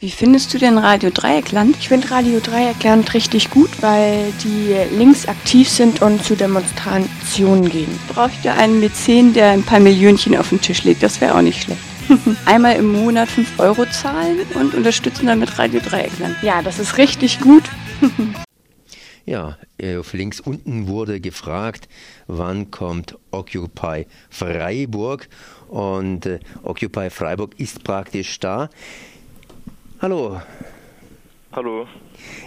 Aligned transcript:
Wie 0.00 0.12
findest 0.12 0.54
du 0.54 0.58
denn 0.58 0.78
Radio 0.78 1.10
Dreieckland? 1.10 1.76
Ich 1.80 1.88
finde 1.88 2.08
Radio 2.12 2.38
Dreieckland 2.38 3.14
richtig 3.14 3.50
gut, 3.50 3.82
weil 3.82 4.32
die 4.44 4.76
links 4.96 5.26
aktiv 5.26 5.68
sind 5.68 6.02
und 6.02 6.24
zu 6.24 6.36
Demonstrationen 6.36 7.68
gehen. 7.68 7.98
Bräuchte 8.06 8.52
einen 8.52 8.78
Mäzen, 8.78 9.32
der 9.32 9.50
ein 9.50 9.64
paar 9.64 9.80
Millionchen 9.80 10.36
auf 10.36 10.50
den 10.50 10.60
Tisch 10.60 10.84
legt. 10.84 11.02
Das 11.02 11.20
wäre 11.20 11.34
auch 11.34 11.42
nicht 11.42 11.64
schlecht. 11.64 11.80
Einmal 12.46 12.76
im 12.76 12.92
Monat 12.92 13.28
5 13.28 13.58
Euro 13.58 13.86
zahlen 13.86 14.38
und 14.54 14.72
unterstützen 14.72 15.26
damit 15.26 15.58
Radio 15.58 15.80
Dreieckland. 15.80 16.36
Ja, 16.42 16.62
das 16.62 16.78
ist 16.78 16.96
richtig 16.96 17.40
gut. 17.40 17.64
Ja, 19.28 19.58
auf 19.98 20.14
links 20.14 20.40
unten 20.40 20.88
wurde 20.88 21.20
gefragt, 21.20 21.86
wann 22.28 22.70
kommt 22.70 23.18
Occupy 23.30 24.06
Freiburg? 24.30 25.28
Und 25.68 26.24
äh, 26.24 26.40
Occupy 26.62 27.10
Freiburg 27.10 27.60
ist 27.60 27.84
praktisch 27.84 28.40
da. 28.40 28.70
Hallo. 30.00 30.40
Hallo. 31.58 31.88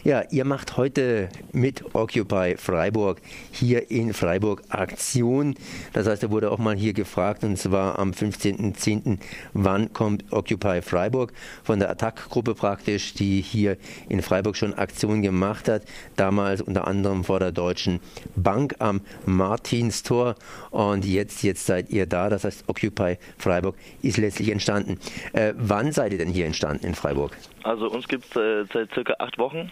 Ja, 0.06 0.24
ihr 0.32 0.46
macht 0.46 0.78
heute 0.78 1.28
mit 1.52 1.84
Occupy 1.94 2.56
Freiburg 2.56 3.22
hier 3.52 3.92
in 3.92 4.14
Freiburg 4.14 4.64
Aktion. 4.70 5.56
Das 5.92 6.08
heißt, 6.08 6.24
da 6.24 6.32
wurde 6.32 6.50
auch 6.50 6.60
mal 6.60 6.78
hier 6.78 6.94
gefragt, 6.94 7.44
und 7.44 7.58
zwar 7.58 8.00
am 8.00 8.12
15.10., 8.12 9.18
wann 9.52 9.92
kommt 9.92 10.32
Occupy 10.32 10.82
Freiburg 10.82 11.34
von 11.62 11.80
der 11.80 11.90
Attack-Gruppe 11.90 12.56
praktisch, 12.56 13.14
die 13.14 13.42
hier 13.42 13.76
in 14.08 14.22
Freiburg 14.22 14.56
schon 14.56 14.74
Aktion 14.76 15.22
gemacht 15.22 15.68
hat. 15.68 15.84
Damals 16.16 16.62
unter 16.62 16.88
anderem 16.88 17.26
vor 17.26 17.40
der 17.40 17.52
Deutschen 17.52 18.00
Bank 18.38 18.76
am 18.80 19.02
Martinstor. 19.26 20.36
Und 20.70 21.04
jetzt, 21.04 21.44
jetzt 21.44 21.66
seid 21.66 21.90
ihr 21.90 22.06
da. 22.06 22.30
Das 22.30 22.46
heißt, 22.46 22.64
Occupy 22.68 23.18
Freiburg 23.38 23.76
ist 24.02 24.18
letztlich 24.18 24.52
entstanden. 24.52 25.00
Äh, 25.34 25.54
wann 25.58 25.92
seid 25.92 26.14
ihr 26.14 26.18
denn 26.18 26.30
hier 26.30 26.46
entstanden 26.46 26.86
in 26.86 26.96
Freiburg? 26.96 27.36
Also 27.64 27.90
uns 27.90 28.08
gibt 28.08 28.26
es 28.26 28.36
äh, 28.36 28.66
seit 28.72 28.94
circa 28.94 29.16
acht 29.20 29.38
Wochen 29.38 29.72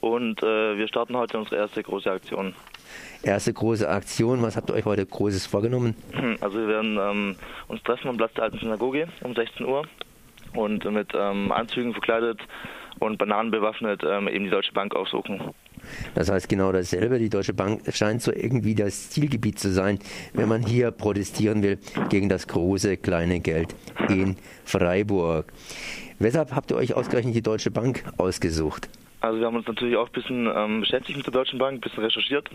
und 0.00 0.42
äh, 0.42 0.76
wir 0.76 0.86
starten 0.88 1.16
heute 1.16 1.38
unsere 1.38 1.56
erste 1.56 1.82
große 1.82 2.10
Aktion. 2.10 2.54
Erste 3.22 3.52
große 3.52 3.88
Aktion, 3.88 4.42
was 4.42 4.56
habt 4.56 4.70
ihr 4.70 4.74
euch 4.74 4.84
heute 4.84 5.04
Großes 5.04 5.46
vorgenommen? 5.46 5.94
Also 6.40 6.58
wir 6.58 6.68
werden 6.68 6.98
ähm, 7.00 7.36
uns 7.66 7.82
treffen 7.82 8.08
am 8.08 8.16
Platz 8.16 8.32
der 8.34 8.44
alten 8.44 8.58
Synagoge 8.58 9.08
um 9.22 9.34
16 9.34 9.66
Uhr 9.66 9.82
und 10.54 10.84
mit 10.84 11.12
ähm, 11.14 11.50
Anzügen 11.50 11.92
verkleidet 11.92 12.40
und 13.00 13.18
Bananen 13.18 13.50
bewaffnet 13.50 14.02
ähm, 14.04 14.28
eben 14.28 14.44
die 14.44 14.50
Deutsche 14.50 14.72
Bank 14.72 14.94
aufsuchen. 14.94 15.52
Das 16.14 16.30
heißt 16.30 16.48
genau 16.48 16.72
dasselbe. 16.72 17.18
Die 17.18 17.28
Deutsche 17.28 17.54
Bank 17.54 17.82
scheint 17.94 18.22
so 18.22 18.32
irgendwie 18.32 18.74
das 18.74 19.10
Zielgebiet 19.10 19.58
zu 19.58 19.72
sein, 19.72 19.98
wenn 20.34 20.48
man 20.48 20.62
hier 20.62 20.90
protestieren 20.90 21.62
will 21.62 21.78
gegen 22.08 22.28
das 22.28 22.46
große 22.46 22.96
kleine 22.96 23.40
Geld 23.40 23.74
in 24.08 24.36
Freiburg. 24.64 25.52
Weshalb 26.18 26.54
habt 26.54 26.70
ihr 26.70 26.76
euch 26.76 26.94
ausgerechnet 26.94 27.34
die 27.34 27.42
Deutsche 27.42 27.70
Bank 27.70 28.04
ausgesucht? 28.16 28.88
Also 29.20 29.40
wir 29.40 29.46
haben 29.46 29.56
uns 29.56 29.66
natürlich 29.66 29.96
auch 29.96 30.06
ein 30.06 30.12
bisschen 30.12 30.48
ähm, 30.54 30.80
beschäftigt 30.80 31.16
mit 31.16 31.26
der 31.26 31.32
Deutschen 31.32 31.58
Bank, 31.58 31.78
ein 31.78 31.80
bisschen 31.80 32.04
recherchiert. 32.04 32.48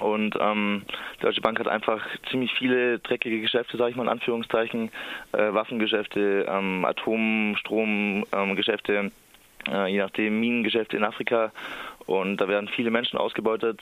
Und 0.00 0.34
ähm, 0.40 0.82
die 1.18 1.22
Deutsche 1.22 1.40
Bank 1.40 1.60
hat 1.60 1.68
einfach 1.68 2.04
ziemlich 2.30 2.52
viele 2.58 2.98
dreckige 2.98 3.40
Geschäfte, 3.40 3.76
sage 3.76 3.90
ich 3.90 3.96
mal 3.96 4.04
in 4.04 4.08
Anführungszeichen, 4.08 4.90
äh, 5.32 5.54
Waffengeschäfte, 5.54 6.46
ähm, 6.48 6.84
Atomstromgeschäfte, 6.84 8.94
ähm, 8.94 9.12
äh, 9.70 9.90
je 9.90 9.98
nachdem 9.98 10.40
Minengeschäfte 10.40 10.96
in 10.96 11.04
Afrika. 11.04 11.52
Und 12.06 12.38
da 12.38 12.48
werden 12.48 12.68
viele 12.68 12.90
Menschen 12.90 13.18
ausgebeutet. 13.18 13.80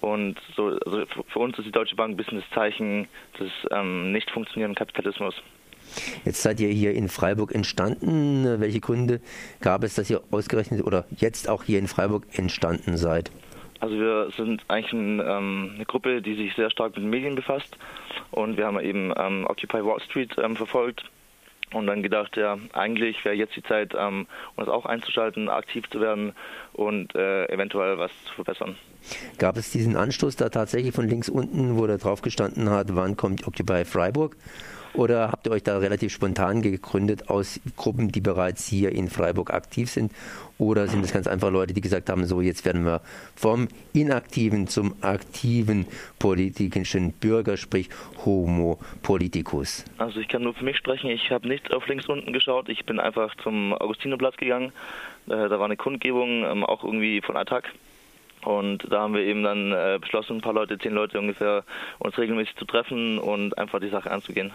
Und 0.00 0.36
so, 0.56 0.78
also 0.84 1.04
für 1.28 1.38
uns 1.38 1.56
ist 1.58 1.64
die 1.64 1.72
Deutsche 1.72 1.94
Bank 1.94 2.12
ein 2.12 2.16
bisschen 2.16 2.40
das 2.40 2.50
Zeichen 2.50 3.06
des 3.38 3.50
ähm, 3.70 4.12
nicht 4.12 4.30
funktionierenden 4.30 4.76
Kapitalismus. 4.76 5.34
Jetzt 6.24 6.42
seid 6.42 6.60
ihr 6.60 6.68
hier 6.68 6.92
in 6.92 7.08
Freiburg 7.08 7.54
entstanden. 7.54 8.60
Welche 8.60 8.80
Gründe 8.80 9.20
gab 9.60 9.84
es, 9.84 9.94
dass 9.94 10.10
ihr 10.10 10.22
ausgerechnet 10.30 10.84
oder 10.84 11.04
jetzt 11.10 11.48
auch 11.48 11.64
hier 11.64 11.78
in 11.78 11.86
Freiburg 11.86 12.26
entstanden 12.32 12.96
seid? 12.96 13.30
Also 13.80 13.96
wir 13.96 14.30
sind 14.36 14.62
eigentlich 14.68 14.92
ein, 14.92 15.20
ähm, 15.20 15.72
eine 15.74 15.84
Gruppe, 15.84 16.22
die 16.22 16.34
sich 16.34 16.54
sehr 16.54 16.70
stark 16.70 16.96
mit 16.96 17.04
Medien 17.04 17.34
befasst 17.34 17.76
und 18.30 18.56
wir 18.56 18.66
haben 18.66 18.78
eben 18.80 19.12
ähm, 19.16 19.44
Occupy 19.48 19.84
Wall 19.84 20.00
Street 20.00 20.34
ähm, 20.38 20.54
verfolgt 20.56 21.04
und 21.72 21.86
dann 21.86 22.02
gedacht, 22.02 22.36
ja, 22.36 22.58
eigentlich 22.72 23.24
wäre 23.24 23.34
jetzt 23.34 23.56
die 23.56 23.62
Zeit, 23.62 23.94
ähm, 23.96 24.26
uns 24.56 24.68
auch 24.68 24.86
einzuschalten, 24.86 25.48
aktiv 25.48 25.88
zu 25.90 26.00
werden 26.00 26.32
und 26.72 27.14
äh, 27.14 27.46
eventuell 27.46 27.98
was 27.98 28.10
zu 28.24 28.34
verbessern. 28.34 28.76
Gab 29.38 29.56
es 29.56 29.70
diesen 29.70 29.96
Anstoß 29.96 30.36
da 30.36 30.48
tatsächlich 30.48 30.94
von 30.94 31.08
links 31.08 31.28
unten, 31.28 31.76
wo 31.76 31.86
da 31.86 31.96
drauf 31.96 32.22
gestanden 32.22 32.70
hat, 32.70 32.94
wann 32.94 33.16
kommt 33.16 33.46
Occupy 33.46 33.84
Freiburg? 33.84 34.36
Oder 34.94 35.32
habt 35.32 35.46
ihr 35.46 35.52
euch 35.52 35.62
da 35.62 35.78
relativ 35.78 36.12
spontan 36.12 36.60
gegründet 36.60 37.30
aus 37.30 37.60
Gruppen, 37.76 38.12
die 38.12 38.20
bereits 38.20 38.66
hier 38.66 38.92
in 38.92 39.08
Freiburg 39.08 39.50
aktiv 39.50 39.90
sind? 39.90 40.12
Oder 40.58 40.86
sind 40.86 41.04
es 41.04 41.12
ganz 41.12 41.26
einfach 41.26 41.50
Leute, 41.50 41.72
die 41.72 41.80
gesagt 41.80 42.10
haben, 42.10 42.26
so 42.26 42.40
jetzt 42.40 42.64
werden 42.66 42.84
wir 42.84 43.00
vom 43.34 43.68
inaktiven 43.94 44.68
zum 44.68 44.94
aktiven 45.00 45.86
politischen 46.18 47.12
Bürger, 47.12 47.56
sprich 47.56 47.88
Homo 48.24 48.78
politicus? 49.02 49.84
Also 49.96 50.20
ich 50.20 50.28
kann 50.28 50.42
nur 50.42 50.54
für 50.54 50.64
mich 50.64 50.76
sprechen. 50.76 51.08
Ich 51.10 51.30
habe 51.30 51.48
nicht 51.48 51.72
auf 51.72 51.86
links 51.88 52.06
unten 52.06 52.32
geschaut. 52.32 52.68
Ich 52.68 52.84
bin 52.84 53.00
einfach 53.00 53.34
zum 53.42 53.72
Augustinerplatz 53.72 54.36
gegangen. 54.36 54.72
Äh, 55.26 55.48
da 55.48 55.58
war 55.58 55.64
eine 55.64 55.76
Kundgebung, 55.76 56.44
ähm, 56.44 56.64
auch 56.64 56.84
irgendwie 56.84 57.22
von 57.22 57.36
Attac. 57.36 57.72
Und 58.44 58.86
da 58.90 59.02
haben 59.02 59.14
wir 59.14 59.22
eben 59.22 59.42
dann 59.42 59.72
äh, 59.72 59.98
beschlossen, 60.00 60.36
ein 60.36 60.40
paar 60.42 60.52
Leute, 60.52 60.78
zehn 60.78 60.92
Leute 60.92 61.18
ungefähr, 61.18 61.64
uns 61.98 62.18
regelmäßig 62.18 62.56
zu 62.56 62.64
treffen 62.64 63.18
und 63.18 63.56
einfach 63.56 63.80
die 63.80 63.88
Sache 63.88 64.10
anzugehen. 64.10 64.52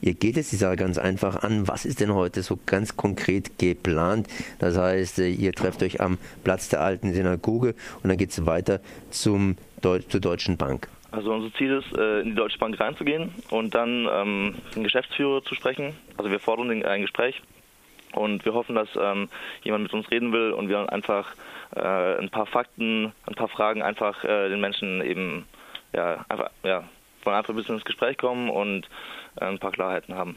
Ihr 0.00 0.14
geht 0.14 0.36
jetzt 0.36 0.52
die 0.52 0.56
Sache 0.56 0.76
ganz 0.76 0.98
einfach 0.98 1.42
an. 1.42 1.68
Was 1.68 1.84
ist 1.84 2.00
denn 2.00 2.14
heute 2.14 2.42
so 2.42 2.58
ganz 2.66 2.96
konkret 2.96 3.58
geplant? 3.58 4.28
Das 4.58 4.76
heißt, 4.76 5.20
äh, 5.20 5.28
ihr 5.28 5.52
trefft 5.52 5.82
euch 5.82 6.00
am 6.00 6.18
Platz 6.44 6.68
der 6.68 6.80
alten 6.80 7.12
Synagoge 7.12 7.74
und 8.02 8.08
dann 8.08 8.18
geht 8.18 8.30
es 8.30 8.46
weiter 8.46 8.80
zum 9.10 9.56
Deu 9.80 9.98
zur 9.98 10.20
Deutschen 10.20 10.56
Bank. 10.56 10.88
Also 11.10 11.32
unser 11.32 11.52
Ziel 11.54 11.72
ist, 11.72 11.96
äh, 11.96 12.20
in 12.20 12.30
die 12.30 12.34
Deutsche 12.34 12.58
Bank 12.58 12.78
reinzugehen 12.80 13.34
und 13.50 13.74
dann 13.74 14.08
ähm, 14.10 14.54
den 14.74 14.82
Geschäftsführer 14.82 15.44
zu 15.44 15.54
sprechen. 15.54 15.94
Also 16.16 16.30
wir 16.30 16.40
fordern 16.40 16.70
ein 16.82 17.02
Gespräch 17.02 17.42
und 18.14 18.44
wir 18.44 18.54
hoffen, 18.54 18.74
dass 18.74 18.88
ähm, 18.98 19.28
jemand 19.62 19.84
mit 19.84 19.92
uns 19.92 20.10
reden 20.10 20.32
will 20.32 20.52
und 20.52 20.68
wir 20.68 20.90
einfach 20.90 21.34
äh, 21.76 22.18
ein 22.18 22.30
paar 22.30 22.46
Fakten, 22.46 23.12
ein 23.26 23.34
paar 23.34 23.48
Fragen 23.48 23.82
einfach 23.82 24.24
äh, 24.24 24.48
den 24.48 24.60
Menschen 24.60 25.02
eben 25.02 25.44
ja 25.92 26.24
einfach 26.28 26.50
ja 26.62 26.84
einfach 27.30 27.50
ein 27.50 27.56
bisschen 27.56 27.76
ins 27.76 27.84
Gespräch 27.84 28.18
kommen 28.18 28.50
und 28.50 28.88
äh, 29.36 29.44
ein 29.44 29.58
paar 29.58 29.72
Klarheiten 29.72 30.14
haben. 30.14 30.36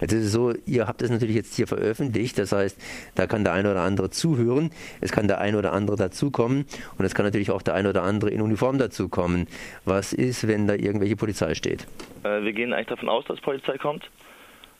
Jetzt 0.00 0.12
ist 0.12 0.24
es 0.26 0.32
so, 0.32 0.52
ihr 0.66 0.86
habt 0.86 1.02
es 1.02 1.10
natürlich 1.10 1.36
jetzt 1.36 1.54
hier 1.54 1.66
veröffentlicht, 1.66 2.38
das 2.38 2.52
heißt, 2.52 2.78
da 3.14 3.26
kann 3.26 3.44
der 3.44 3.52
eine 3.52 3.70
oder 3.70 3.80
andere 3.80 4.10
zuhören, 4.10 4.70
es 5.00 5.12
kann 5.12 5.28
der 5.28 5.40
eine 5.40 5.58
oder 5.58 5.72
andere 5.72 5.96
dazukommen 5.96 6.66
und 6.98 7.04
es 7.04 7.14
kann 7.14 7.24
natürlich 7.24 7.50
auch 7.50 7.62
der 7.62 7.74
eine 7.74 7.90
oder 7.90 8.02
andere 8.02 8.30
in 8.30 8.40
Uniform 8.40 8.78
dazukommen. 8.78 9.46
Was 9.84 10.12
ist, 10.12 10.46
wenn 10.46 10.66
da 10.66 10.74
irgendwelche 10.74 11.16
Polizei 11.16 11.54
steht? 11.54 11.86
Äh, 12.24 12.42
wir 12.42 12.52
gehen 12.52 12.72
eigentlich 12.72 12.88
davon 12.88 13.08
aus, 13.08 13.24
dass 13.24 13.40
Polizei 13.40 13.78
kommt, 13.78 14.10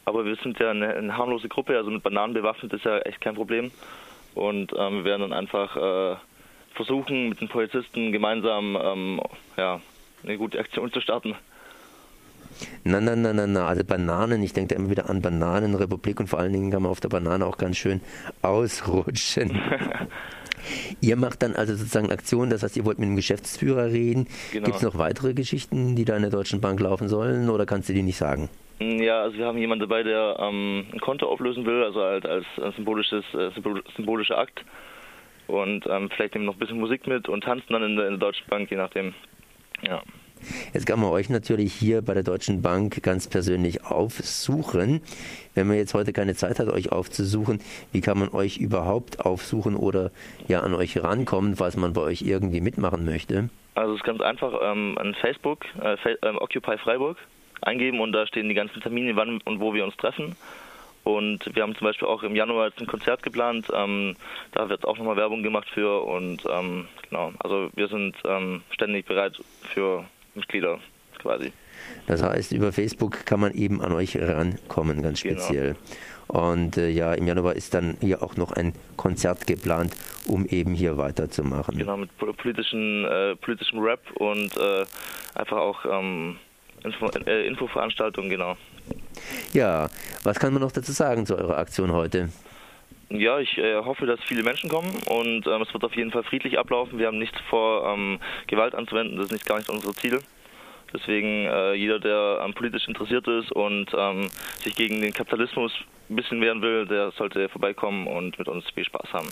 aber 0.05 0.25
wir 0.25 0.37
sind 0.37 0.59
ja 0.59 0.71
eine, 0.71 0.95
eine 0.95 1.17
harmlose 1.17 1.49
Gruppe, 1.49 1.77
also 1.77 1.91
mit 1.91 2.03
Bananen 2.03 2.35
bewaffnet 2.35 2.73
ist 2.73 2.85
ja 2.85 2.99
echt 2.99 3.21
kein 3.21 3.35
Problem 3.35 3.71
und 4.35 4.73
ähm, 4.77 4.99
wir 4.99 5.05
werden 5.05 5.23
dann 5.23 5.33
einfach 5.33 5.77
äh, 5.77 6.17
versuchen, 6.75 7.31
mit 7.31 7.41
den 7.41 7.49
Polizisten 7.49 8.13
gemeinsam 8.13 8.79
ähm, 8.81 9.21
ja, 9.57 9.81
eine 10.23 10.39
gute 10.39 10.59
Aktion 10.59 10.93
zu 10.93 11.01
starten. 11.01 11.35
Na, 12.85 13.01
na, 13.01 13.17
na, 13.17 13.33
na, 13.33 13.47
na, 13.47 13.67
also 13.67 13.85
Bananen, 13.85 14.43
ich 14.43 14.53
denke 14.53 14.75
da 14.75 14.81
immer 14.81 14.91
wieder 14.91 15.11
an 15.11 15.21
Bananenrepublik 15.21 16.21
und 16.21 16.29
vor 16.29 16.39
allen 16.39 16.53
Dingen 16.53 16.71
kann 16.71 16.83
man 16.83 16.91
auf 16.91 17.01
der 17.01 17.09
Banane 17.09 17.45
auch 17.45 17.59
ganz 17.59 17.77
schön 17.77 18.01
ausrutschen. 18.43 19.61
ihr 21.01 21.17
macht 21.17 21.43
dann 21.43 21.55
also 21.55 21.75
sozusagen 21.75 22.11
Aktionen, 22.11 22.51
das 22.51 22.63
heißt, 22.63 22.77
ihr 22.77 22.85
wollt 22.85 22.99
mit 22.99 23.09
dem 23.09 23.17
Geschäftsführer 23.17 23.87
reden. 23.87 24.27
Genau. 24.53 24.65
Gibt 24.65 24.77
es 24.77 24.83
noch 24.83 24.99
weitere 24.99 25.35
Geschichten, 25.35 25.97
die 25.97 26.05
da 26.05 26.17
in 26.17 26.23
der 26.23 26.31
Deutschen 26.31 26.61
Bank 26.61 26.81
laufen 26.81 27.09
sollen 27.09 27.51
oder 27.51 27.67
kannst 27.67 27.89
du 27.89 27.93
die 27.93 28.03
nicht 28.03 28.17
sagen? 28.17 28.49
Mm, 28.79 29.03
ja, 29.03 29.23
also 29.23 29.37
wir 29.37 29.47
haben 29.47 29.59
jemanden 29.59 29.89
dabei, 29.89 30.03
der 30.03 30.37
ähm, 30.39 30.87
ein 30.93 31.01
Konto 31.01 31.27
auflösen 31.27 31.67
will, 31.67 31.83
also 31.83 32.01
halt 32.01 32.27
als, 32.27 32.47
als 32.61 32.77
symbolisches, 32.77 33.25
äh, 33.35 33.51
symbolischer 33.97 34.39
Akt. 34.39 34.65
Und 35.47 35.87
ähm, 35.87 36.11
vielleicht 36.11 36.35
nehmen 36.35 36.47
noch 36.47 36.55
ein 36.55 36.59
bisschen 36.59 36.81
Musik 36.81 37.07
mit 37.07 37.29
und 37.29 37.45
tanzen 37.45 37.73
dann 37.73 37.83
in 37.83 37.97
der, 37.97 38.07
in 38.07 38.13
der 38.13 38.21
Deutschen 38.21 38.47
Bank, 38.49 38.71
je 38.71 38.77
nachdem. 38.77 39.15
Ja. 39.83 40.03
Jetzt 40.73 40.87
kann 40.87 41.01
man 41.01 41.11
euch 41.11 41.29
natürlich 41.29 41.73
hier 41.73 42.03
bei 42.03 42.15
der 42.15 42.23
Deutschen 42.23 42.63
Bank 42.63 43.03
ganz 43.03 43.29
persönlich 43.29 43.85
aufsuchen. 43.85 45.01
Wenn 45.55 45.67
man 45.67 45.77
jetzt 45.77 45.95
heute 45.95 46.13
keine 46.13 46.35
Zeit 46.35 46.59
hat, 46.59 46.69
euch 46.69 46.93
aufzusuchen, 46.93 47.61
wie 47.93 48.01
kann 48.01 48.19
man 48.19 48.29
euch 48.29 48.59
überhaupt 48.59 49.25
aufsuchen 49.25 49.75
oder 49.75 50.11
ja 50.47 50.61
an 50.61 50.75
euch 50.75 51.03
rankommen, 51.03 51.57
falls 51.57 51.77
man 51.77 51.95
bei 51.95 52.03
euch 52.03 52.23
irgendwie 52.23 52.61
mitmachen 52.61 53.05
möchte? 53.05 53.49
Also 53.75 53.95
es 53.95 54.01
ist 54.01 54.05
ganz 54.05 54.21
einfach 54.21 54.53
ähm, 54.63 54.97
an 54.99 55.15
Facebook, 55.15 55.65
äh, 55.83 55.97
äh, 56.23 56.37
Occupy 56.37 56.79
Freiburg 56.79 57.19
eingeben 57.63 58.01
und 58.01 58.13
da 58.13 58.27
stehen 58.27 58.49
die 58.49 58.55
ganzen 58.55 58.81
Termine, 58.81 59.17
wann 59.17 59.41
und 59.45 59.61
wo 59.61 59.75
wir 59.75 59.85
uns 59.85 59.97
treffen. 59.97 60.37
Und 61.07 61.55
wir 61.55 61.63
haben 61.63 61.77
zum 61.77 61.87
Beispiel 61.87 62.09
auch 62.09 62.25
im 62.25 62.35
Januar 62.35 62.73
ein 62.81 62.87
Konzert 62.89 63.23
geplant. 63.23 63.69
Ähm, 63.73 64.17
da 64.51 64.69
wird 64.69 64.85
auch 64.85 64.99
nochmal 64.99 65.17
Werbung 65.17 65.45
gemacht 65.45 65.69
für. 65.73 66.03
Und 66.03 66.43
ähm, 66.51 66.89
genau, 67.09 67.33
also 67.39 67.71
wir 67.77 67.87
sind 67.87 68.17
ähm, 68.25 68.63
ständig 68.73 69.07
bereit 69.07 69.41
für 69.73 70.05
Mitglieder 70.35 70.81
quasi. 71.23 71.53
Das 72.09 72.25
heißt, 72.25 72.51
über 72.51 72.73
Facebook 72.73 73.25
kann 73.25 73.39
man 73.39 73.55
eben 73.55 73.81
an 73.83 73.93
euch 73.93 74.21
rankommen, 74.21 75.01
ganz 75.01 75.23
genau. 75.23 75.41
speziell. 75.41 75.77
Genau. 76.27 76.51
Und 76.51 76.77
äh, 76.77 76.89
ja, 76.89 77.15
im 77.15 77.29
Januar 77.29 77.55
ist 77.55 77.73
dann 77.73 77.97
hier 78.01 78.21
auch 78.21 78.37
noch 78.37 78.51
ein 78.51 78.73
Konzert 78.97 79.47
geplant, 79.47 79.95
um 80.27 80.45
eben 80.47 80.75
hier 80.75 80.99
weiterzumachen. 80.99 81.79
Genau, 81.79 81.99
mit 81.99 82.17
politischen, 82.19 83.05
äh, 83.05 83.37
politischem 83.37 83.79
Rap 83.79 84.01
und 84.17 84.57
äh, 84.57 84.85
einfach 85.37 85.59
auch 85.59 85.85
ähm, 85.85 86.37
Info, 86.83 87.07
äh, 87.27 87.47
Infoveranstaltungen, 87.47 88.29
genau. 88.29 88.57
Ja, 89.53 89.89
was 90.25 90.39
kann 90.39 90.53
man 90.53 90.63
noch 90.63 90.73
dazu 90.73 90.93
sagen 90.93 91.27
zu 91.27 91.37
eurer 91.37 91.59
Aktion 91.59 91.93
heute? 91.93 92.29
Ja, 93.09 93.39
ich 93.39 93.57
äh, 93.57 93.77
hoffe, 93.77 94.05
dass 94.07 94.19
viele 94.25 94.43
Menschen 94.43 94.69
kommen 94.69 94.91
und 95.09 95.47
ähm, 95.47 95.63
es 95.63 95.73
wird 95.73 95.85
auf 95.85 95.95
jeden 95.95 96.11
Fall 96.11 96.25
friedlich 96.25 96.59
ablaufen. 96.59 96.99
Wir 96.99 97.07
haben 97.07 97.19
nichts 97.19 97.39
vor, 97.49 97.87
ähm, 97.87 98.19
Gewalt 98.49 98.75
anzuwenden, 98.75 99.17
das 99.17 99.27
ist 99.27 99.33
nicht 99.33 99.47
gar 99.47 99.59
nicht 99.59 99.71
unsere 99.71 99.95
Ziele. 99.95 100.19
Deswegen 100.93 101.47
äh, 101.47 101.75
jeder, 101.75 102.01
der 102.01 102.43
ähm, 102.45 102.55
politisch 102.55 102.89
interessiert 102.89 103.27
ist 103.29 103.53
und 103.53 103.93
ähm, 103.97 104.29
sich 104.63 104.75
gegen 104.75 105.01
den 105.01 105.13
Kapitalismus 105.13 105.73
ein 106.09 106.17
bisschen 106.17 106.41
wehren 106.41 106.63
will, 106.63 106.87
der 106.87 107.11
sollte 107.13 107.49
vorbeikommen 107.49 108.07
und 108.07 108.39
mit 108.39 108.49
uns 108.49 108.65
viel 108.75 108.85
Spaß 108.85 109.13
haben. 109.13 109.29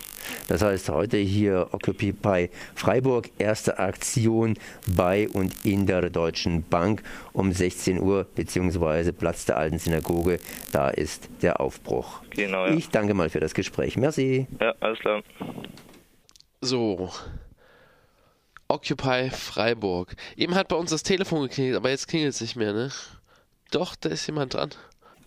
Das 0.49 0.63
heißt, 0.63 0.89
heute 0.89 1.17
hier 1.17 1.69
Occupy 1.73 2.51
Freiburg, 2.75 3.31
erste 3.39 3.79
Aktion 3.79 4.59
bei 4.97 5.29
und 5.29 5.65
in 5.65 5.87
der 5.87 6.11
Deutschen 6.11 6.63
Bank 6.69 7.03
um 7.33 7.53
16 7.53 8.01
Uhr, 8.01 8.27
beziehungsweise 8.35 9.13
Platz 9.13 9.47
der 9.47 9.57
alten 9.57 9.79
Synagoge, 9.79 10.39
da 10.73 10.91
ist 10.91 11.29
der 11.43 11.61
Aufbruch. 11.61 12.23
Genau, 12.31 12.67
ja. 12.67 12.75
Ich 12.75 12.91
danke 12.91 13.15
mal 13.15 13.31
für 13.31 13.41
das 13.41 13.55
Gespräch. 13.55 13.97
Merci. 13.97 14.47
Ja, 14.61 14.75
alles 14.81 14.99
klar. 14.99 15.23
So, 16.61 17.11
Occupy 18.69 19.31
Freiburg. 19.31 20.15
Eben 20.37 20.55
hat 20.55 20.69
bei 20.69 20.77
uns 20.77 20.91
das 20.91 21.03
Telefon 21.03 21.43
geklingelt, 21.43 21.77
aber 21.77 21.91
jetzt 21.91 22.09
klingelt 22.09 22.35
es 22.35 22.41
nicht 22.41 22.57
mehr, 22.57 22.73
ne? 22.73 22.91
Doch, 23.71 23.95
da 23.97 24.09
ist 24.09 24.27
jemand 24.27 24.55
dran. 24.55 24.71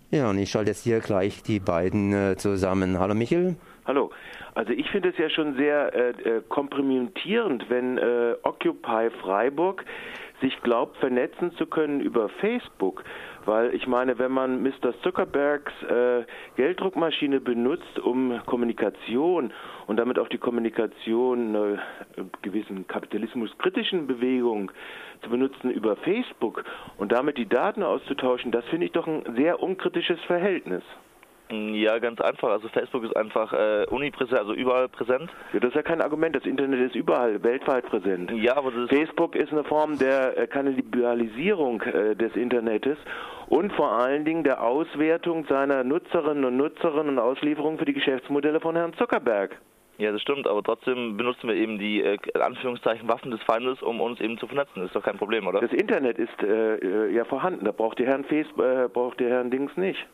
Ja, 0.10 0.30
und 0.30 0.38
ich 0.38 0.50
schalte 0.50 0.70
jetzt 0.70 0.86
hier 0.86 1.02
gleich 1.02 1.44
die 1.44 1.60
beiden 1.60 2.14
äh, 2.14 2.38
zusammen. 2.38 2.98
Hallo 2.98 3.14
Michel. 3.14 3.58
Hallo. 3.86 4.10
Also 4.56 4.72
ich 4.72 4.90
finde 4.90 5.10
es 5.10 5.18
ja 5.18 5.30
schon 5.30 5.58
sehr 5.58 5.94
äh, 5.94 6.10
äh, 6.10 6.42
kompromittierend, 6.48 7.70
wenn 7.70 7.98
äh, 7.98 8.36
Occupy 8.44 9.10
Freiburg 9.22 9.84
sich 10.40 10.62
glaubt, 10.62 10.96
vernetzen 10.98 11.52
zu 11.58 11.66
können 11.66 12.00
über 12.00 12.30
Facebook. 12.30 13.04
Weil 13.48 13.74
ich 13.74 13.88
meine, 13.88 14.20
wenn 14.20 14.34
man 14.34 14.62
Mr. 14.62 14.94
Zuckerbergs 15.04 15.72
äh, 15.84 16.26
Gelddruckmaschine 16.58 17.40
benutzt, 17.40 17.98
um 17.98 18.42
Kommunikation 18.46 19.54
und 19.88 19.98
damit 19.98 20.20
auch 20.20 20.28
die 20.28 20.38
Kommunikation 20.38 21.56
einer 21.56 21.80
gewissen 22.42 22.86
kapitalismuskritischen 22.88 24.06
Bewegung 24.06 24.70
zu 25.22 25.30
benutzen 25.30 25.72
über 25.72 25.96
Facebook 25.96 26.66
und 26.98 27.14
damit 27.14 27.38
die 27.38 27.48
Daten 27.48 27.84
auszutauschen, 27.84 28.52
das 28.52 28.66
finde 28.66 28.88
ich 28.88 28.92
doch 28.92 29.08
ein 29.08 29.24
sehr 29.38 29.64
unkritisches 29.64 30.20
Verhältnis. 30.28 30.84
Ja, 31.50 31.98
ganz 32.00 32.20
einfach. 32.20 32.50
Also 32.50 32.68
Facebook 32.70 33.04
ist 33.04 33.16
einfach 33.16 33.54
äh, 33.54 33.86
unipräsent, 33.90 34.40
also 34.40 34.54
überall 34.54 34.90
präsent. 34.90 35.32
Ja, 35.54 35.60
das 35.60 35.70
ist 35.70 35.76
ja 35.76 35.82
kein 35.82 36.02
Argument. 36.02 36.36
Das 36.36 36.46
Internet 36.46 36.82
ist 36.82 36.96
überall 36.96 37.42
weltweit 37.44 37.86
präsent. 37.86 38.32
Ja, 38.32 38.58
aber 38.58 38.72
das 38.72 38.90
Facebook 38.90 39.36
ist 39.36 39.52
eine 39.52 39.64
Form 39.64 39.98
der 39.98 40.38
äh, 40.38 40.48
Kannibalisierung 40.48 41.82
äh, 41.84 42.16
des 42.16 42.36
Internets 42.36 42.98
und 43.48 43.72
vor 43.74 43.94
allen 43.94 44.26
Dingen 44.26 44.44
der 44.44 44.62
Auswertung 44.62 45.46
seiner 45.48 45.84
Nutzerinnen 45.84 46.44
und 46.44 46.58
Nutzerinnen 46.58 47.10
und 47.10 47.20
Auslieferung 47.20 47.78
für 47.78 47.86
die 47.86 47.94
Geschäftsmodelle 47.94 48.60
von 48.60 48.76
Herrn 48.76 48.94
Zuckerberg. 48.94 49.58
Ja, 50.00 50.12
das 50.12 50.22
stimmt, 50.22 50.48
aber 50.48 50.62
trotzdem 50.62 51.18
benutzen 51.18 51.48
wir 51.48 51.56
eben 51.56 51.80
die 51.80 52.04
äh, 52.04 52.18
Anführungszeichen 52.40 53.08
Waffen 53.08 53.32
des 53.32 53.42
Feindes, 53.44 53.82
um 53.82 54.00
uns 54.00 54.20
eben 54.20 54.38
zu 54.38 54.48
vernetzen. 54.48 54.74
Das 54.76 54.88
ist 54.88 54.96
doch 54.96 55.04
kein 55.04 55.18
Problem, 55.18 55.48
oder? 55.48 55.62
Das 55.62 55.72
Internet 55.72 56.20
ist 56.20 56.44
äh, 56.44 56.76
äh 56.76 57.16
ja 57.16 57.24
vorhanden. 57.26 57.66
Da 57.66 57.72
braucht 57.72 57.98
der 58.00 58.08
Herrn 58.08 58.26
Facebook, 58.26 58.64
äh, 58.64 58.90
braucht 58.92 59.20
der 59.20 59.30
Herrn 59.30 59.50
Dings 59.50 59.76
nicht. 59.76 60.06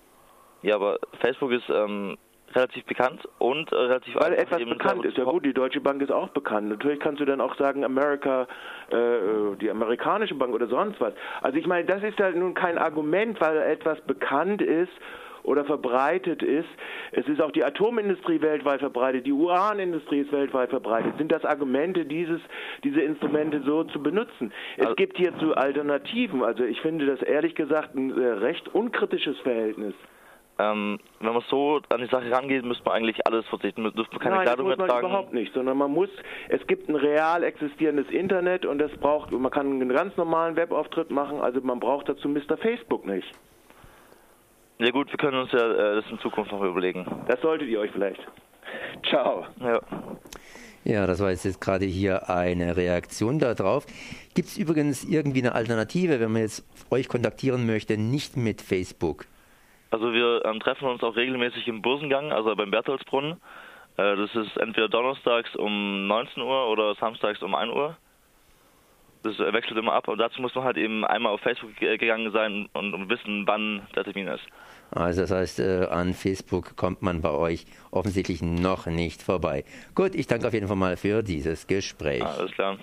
Ja, 0.63 0.75
aber 0.75 0.98
Facebook 1.21 1.51
ist 1.51 1.69
ähm, 1.69 2.18
relativ 2.56 2.86
bekannt 2.86 3.21
und 3.39 3.71
äh, 3.71 3.75
relativ 3.75 4.15
Weil 4.15 4.33
etwas 4.33 4.63
bekannt 4.63 5.06
ist. 5.06 5.18
Ja 5.18 5.25
gut, 5.25 5.45
die 5.45 5.54
Deutsche 5.54 5.81
Bank 5.81 6.01
ist 6.01 6.12
auch 6.12 6.30
bekannt. 6.30 6.69
Natürlich 6.69 7.00
kannst 7.00 7.19
du 7.21 7.25
dann 7.25 7.42
auch 7.42 7.56
sagen, 7.57 7.83
America, 7.83 8.48
äh, 8.89 9.56
die 9.60 9.69
amerikanische 9.69 10.36
Bank 10.36 10.54
oder 10.54 10.68
sonst 10.68 11.00
was. 11.01 11.13
Also 11.42 11.57
ich 11.57 11.68
meine, 11.68 11.86
das 11.86 12.04
ist 12.04 12.19
halt 12.19 12.36
nun 12.36 12.54
kein 12.54 12.77
Argument, 12.77 13.39
weil 13.42 13.57
etwas 13.57 14.00
bekannt 14.01 14.62
ist 14.62 14.92
oder 15.44 15.65
verbreitet 15.65 16.42
ist. 16.42 16.69
Es 17.12 17.27
ist 17.27 17.42
auch 17.42 17.51
die 17.51 17.65
Atomindustrie 17.65 18.42
weltweit 18.42 18.80
verbreitet, 18.80 19.25
die 19.25 19.33
Uranindustrie 19.33 20.19
ist 20.19 20.31
weltweit 20.31 20.69
verbreitet. 20.69 21.18
Sind 21.18 21.31
das 21.31 21.44
Argumente, 21.44 22.06
dieses, 22.06 22.39
diese 22.83 23.01
Instrumente 23.01 23.62
so 23.65 23.83
zu 23.83 24.01
benutzen? 24.01 24.54
Es 24.77 24.83
also, 24.83 24.95
gibt 24.95 25.18
hierzu 25.18 25.54
Alternativen. 25.56 26.44
Also 26.44 26.63
ich 26.63 26.80
finde 26.81 27.06
das 27.06 27.21
ehrlich 27.21 27.56
gesagt 27.56 27.95
ein 27.95 28.18
äh, 28.18 28.25
recht 28.25 28.74
unkritisches 28.74 29.38
Verhältnis. 29.39 29.94
Ähm, 30.71 31.00
wenn 31.19 31.33
man 31.33 31.44
so 31.50 31.81
an 31.89 32.01
die 32.01 32.07
Sache 32.07 32.31
rangeht, 32.31 32.63
müsste 32.63 32.83
man 32.86 32.94
eigentlich 32.95 33.25
alles 33.25 33.45
verzichten. 33.48 33.83
Dürfte 33.83 34.15
man 34.15 34.19
keine 34.19 34.36
Nein, 34.36 34.45
Kleidung 34.45 34.69
das 34.69 34.77
muss 34.77 34.88
man 34.88 34.89
tragen. 34.89 35.07
überhaupt 35.07 35.33
nicht, 35.33 35.54
sondern 35.54 35.77
man 35.77 35.92
muss, 35.92 36.10
es 36.50 36.65
gibt 36.68 36.89
ein 36.89 36.95
real 36.95 37.44
existierendes 37.44 38.10
Internet 38.10 38.65
und 38.65 38.80
das 38.80 38.92
braucht, 38.92 39.31
man 39.31 39.51
kann 39.51 39.68
einen 39.68 39.89
ganz 39.89 40.15
normalen 40.18 40.56
Webauftritt 40.56 41.12
machen, 41.12 41.42
also 41.42 41.62
man 41.62 41.80
braucht 41.80 42.10
dazu 42.10 42.30
Mr. 42.30 42.57
Facebook 42.57 43.06
nicht. 43.06 43.27
Ja 44.80 44.89
gut, 44.92 45.12
wir 45.12 45.18
können 45.18 45.39
uns 45.39 45.51
ja 45.51 45.71
äh, 45.71 45.95
das 45.95 46.06
in 46.12 46.19
Zukunft 46.19 46.51
noch 46.51 46.63
überlegen. 46.63 47.06
Das 47.27 47.39
solltet 47.42 47.69
ihr 47.69 47.80
euch 47.80 47.92
vielleicht. 47.92 48.21
Ciao. 49.07 49.45
Ja. 49.60 49.80
Ja, 50.86 51.07
das 51.07 51.21
war 51.21 51.30
jetzt 51.31 51.62
gerade 51.62 51.86
hier 51.86 52.30
eine 52.30 52.75
Reaktion 52.75 53.39
darauf. 53.39 53.86
Gibt 54.33 54.50
es 54.50 54.57
übrigens 54.57 55.06
irgendwie 55.06 55.39
eine 55.39 55.56
Alternative, 55.56 56.19
wenn 56.19 56.33
man 56.33 56.42
jetzt 56.42 56.65
euch 56.92 57.07
kontaktieren 57.07 57.65
möchte, 57.65 57.98
nicht 57.98 58.36
mit 58.36 58.62
Facebook? 58.62 59.25
Also 59.94 60.12
wir 60.12 60.44
ähm, 60.45 60.60
treffen 60.60 60.88
uns 60.88 61.04
auch 61.04 61.16
regelmäßig 61.16 61.68
im 61.68 61.84
Bursengang, 61.84 62.31
also 62.31 62.56
beim 62.56 62.72
Bertholdsbrunnen. 62.72 63.34
Äh, 63.98 64.16
das 64.16 64.34
ist 64.34 64.57
entweder 64.57 64.90
donnerstags 64.90 65.56
um 65.56 66.07
19 66.07 66.42
Uhr 66.42 66.68
oder 66.68 66.95
samstags 66.95 67.44
um 67.44 67.54
1 67.54 67.72
Uhr. 67.72 67.95
Das 69.22 69.40
äh, 69.40 69.54
wechselt 69.54 69.78
immer 69.78 69.94
ab 69.94 70.07
und 70.07 70.18
dazu 70.18 70.42
muss 70.42 70.56
man 70.56 70.63
halt 70.63 70.78
eben 70.78 71.06
einmal 71.06 71.31
auf 71.31 71.42
Facebook 71.42 71.75
gegangen 71.75 72.31
sein 72.31 72.68
und, 72.74 72.95
und 72.95 73.07
wissen, 73.07 73.44
wann 73.45 73.84
der 73.95 74.04
Termin 74.04 74.30
ist. 74.30 74.44
Also 74.90 75.22
das 75.22 75.30
heißt, 75.30 75.60
äh, 75.60 75.86
an 75.92 76.16
Facebook 76.16 76.75
kommt 76.75 77.04
man 77.04 77.22
bei 77.22 77.30
euch 77.30 77.68
offensichtlich 77.92 78.42
noch 78.42 78.88
nicht 78.88 79.22
vorbei. 79.22 79.63
Gut, 79.94 80.16
ich 80.16 80.25
danke 80.25 80.48
auf 80.48 80.54
jeden 80.56 80.68
Fall 80.68 80.75
mal 80.75 80.98
für 80.98 81.22
dieses 81.22 81.68
Gespräch. 81.68 82.25
Alles 82.25 82.51
klar. 82.54 82.80